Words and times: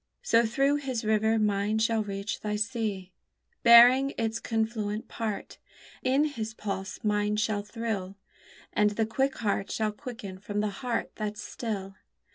So 0.23 0.47
through 0.47 0.77
his 0.77 1.05
river 1.05 1.37
mine 1.37 1.77
shall 1.77 2.01
reach 2.01 2.41
thy 2.41 2.55
sea, 2.55 3.11
Bearing 3.61 4.15
its 4.17 4.39
confluent 4.39 5.07
part; 5.07 5.59
In 6.01 6.23
his 6.25 6.55
pulse 6.55 7.03
mine 7.03 7.35
shall 7.35 7.61
thrill; 7.61 8.17
And 8.73 8.89
the 8.97 9.05
quick 9.05 9.37
heart 9.37 9.69
shall 9.69 9.91
quicken 9.91 10.39
from 10.39 10.59
the 10.59 10.69
heart 10.81 11.11
that's 11.17 11.43
still. 11.43 11.97